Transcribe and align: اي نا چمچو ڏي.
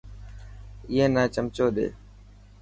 اي 0.91 0.99
نا 1.13 1.23
چمچو 1.33 1.65
ڏي. 1.75 1.87